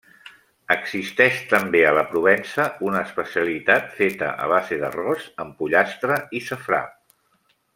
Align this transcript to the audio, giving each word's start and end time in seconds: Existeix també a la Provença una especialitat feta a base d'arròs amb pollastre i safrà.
Existeix 0.75 1.41
també 1.51 1.83
a 1.89 1.91
la 1.97 2.05
Provença 2.13 2.65
una 2.87 3.03
especialitat 3.09 3.93
feta 3.99 4.33
a 4.47 4.49
base 4.55 4.81
d'arròs 4.85 5.29
amb 5.45 5.55
pollastre 5.61 6.19
i 6.41 6.43
safrà. 6.49 6.83